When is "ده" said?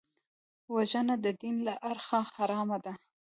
2.85-2.93